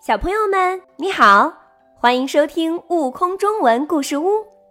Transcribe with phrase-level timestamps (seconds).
[0.00, 1.52] 小朋友们，你好，
[1.96, 4.28] 欢迎收听《悟空中文故事屋》，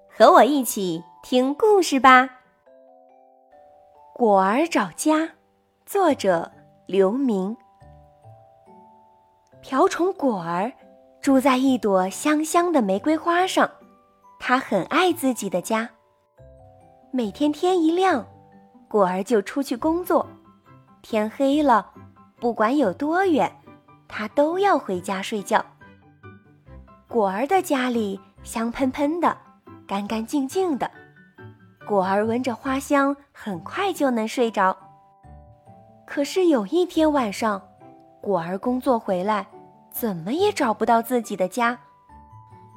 [0.07, 2.29] 和我一起听故事吧。
[4.13, 5.29] 果儿找家，
[5.85, 6.49] 作者
[6.85, 7.55] 刘明。
[9.59, 10.71] 瓢虫果儿
[11.19, 13.69] 住在一朵香香的玫瑰花上，
[14.39, 15.89] 它很爱自己的家。
[17.11, 18.25] 每天天一亮，
[18.87, 20.25] 果儿就出去工作，
[21.01, 21.91] 天黑了，
[22.39, 23.51] 不管有多远。
[24.07, 25.63] 他都要回家睡觉。
[27.07, 29.35] 果儿的家里香喷喷的，
[29.87, 30.89] 干干净净的。
[31.87, 34.75] 果儿闻着花香，很快就能睡着。
[36.05, 37.61] 可是有一天晚上，
[38.21, 39.47] 果儿工作回来，
[39.89, 41.77] 怎么也找不到自己的家。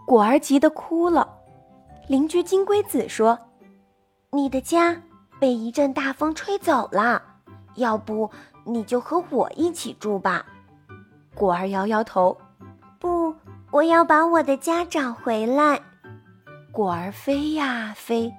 [0.06, 1.28] 果儿急得哭了。
[2.09, 3.38] 邻居金龟子说
[4.30, 5.01] ：“你的家
[5.38, 7.23] 被一阵大风吹走了，
[7.76, 8.30] 要不
[8.65, 10.45] 你就和我一起住吧。”
[11.40, 12.36] 果儿摇摇头，
[12.98, 13.34] 不，
[13.70, 15.80] 我要把我的家找回来。
[16.70, 18.30] 果儿飞呀飞，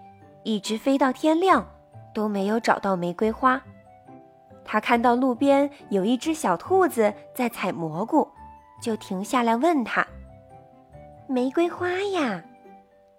[0.44, 1.66] 一直飞到天亮，
[2.14, 3.60] 都没有找到玫瑰花。
[4.64, 8.30] 他看到路边有一只小兔子在采蘑菇，
[8.80, 10.06] 就停下来问他
[11.26, 12.44] ：“玫瑰花呀？”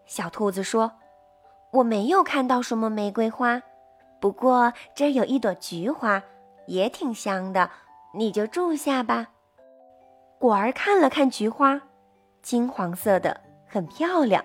[0.06, 0.92] 小兔子说
[1.74, 3.60] ：“我没有看到什么玫瑰花，
[4.20, 6.22] 不过这儿有一朵菊花，
[6.68, 7.68] 也挺香的，
[8.14, 9.26] 你就住下吧。”
[10.42, 11.80] 果儿看了看菊花，
[12.42, 14.44] 金黄色的，很漂亮。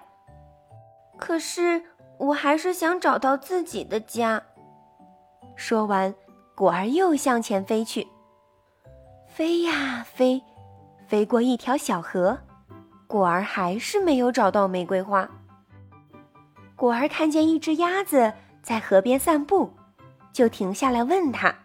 [1.17, 1.81] 可是
[2.19, 4.43] 我还是想找到自己的家。
[5.55, 6.13] 说完，
[6.53, 8.07] 果儿又向前飞去，
[9.25, 10.39] 飞呀飞，
[11.07, 12.37] 飞过一条小河，
[13.07, 15.27] 果儿还是没有找到玫瑰花。
[16.75, 18.31] 果儿看见一只鸭子
[18.61, 19.73] 在河边散步，
[20.31, 21.55] 就停下来问他：“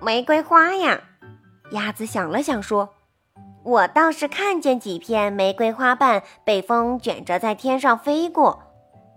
[0.00, 1.00] 玫瑰花呀？”
[1.72, 2.93] 鸭子想了想说。
[3.64, 8.62] 我倒是看见几片玫瑰花瓣被风卷着在天上飞过，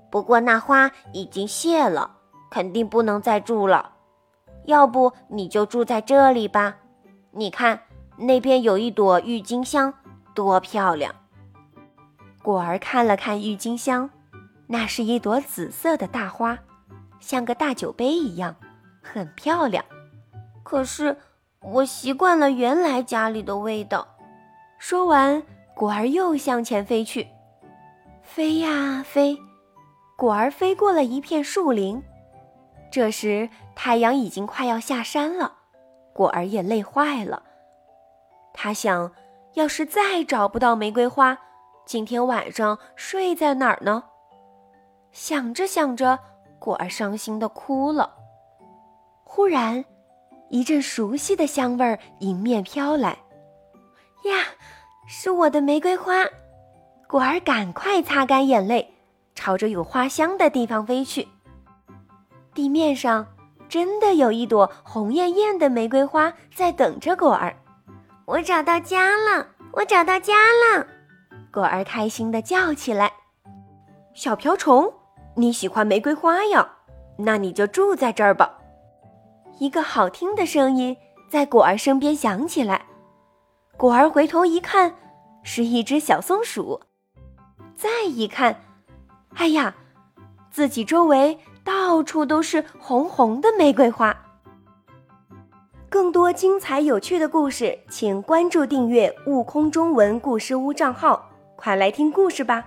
[0.09, 2.15] 不过那花已经谢了，
[2.49, 3.91] 肯定不能再住了。
[4.63, 6.77] 要不你就住在这里吧？
[7.31, 7.81] 你看
[8.15, 9.93] 那边有一朵郁金香，
[10.33, 11.13] 多漂亮！
[12.41, 14.09] 果儿看了看郁金香，
[14.67, 16.57] 那是一朵紫色的大花，
[17.19, 18.55] 像个大酒杯一样，
[19.01, 19.83] 很漂亮。
[20.63, 21.17] 可是
[21.59, 24.07] 我习惯了原来家里的味道。
[24.79, 25.41] 说完，
[25.73, 27.27] 果儿又向前飞去，
[28.21, 29.37] 飞呀飞，
[30.15, 32.01] 果儿飞过了一片树林。
[32.91, 35.53] 这时，太阳已经快要下山了，
[36.13, 37.43] 果儿也累坏了。
[38.53, 39.11] 他想，
[39.55, 41.37] 要是再找不到玫瑰花，
[41.85, 44.03] 今天晚上睡在哪儿呢？
[45.11, 46.17] 想着想着，
[46.59, 48.13] 果儿伤心的哭了。
[49.23, 49.83] 忽然，
[50.49, 53.17] 一阵熟悉的香味儿迎面飘来。
[55.19, 56.23] 是我的玫瑰花！
[57.07, 58.87] 果儿赶快擦干眼泪，
[59.33, 61.27] 朝着有花香的地方飞去。
[62.53, 63.25] 地面上
[63.67, 67.57] 真的有一朵红艳艳的玫瑰花在等着果儿。
[68.25, 69.47] 我找到家了！
[69.71, 70.85] 我找到家了！
[71.51, 73.11] 果儿开心的叫起来。
[74.13, 74.93] 小瓢虫，
[75.33, 76.73] 你喜欢玫瑰花呀？
[77.17, 78.59] 那你就住在这儿吧。
[79.57, 80.95] 一个好听的声音
[81.27, 82.85] 在果儿身边响起来。
[83.77, 84.93] 果儿回头一看，
[85.49, 86.81] 是一只小松鼠。
[87.73, 88.59] 再一看，
[89.35, 89.73] 哎呀，
[90.51, 94.25] 自己周围到处都是红红的玫瑰花。
[95.87, 102.65] 更多精彩有趣的故事，请关注订阅“悟空中文故事屋”账号，快来听故事吧。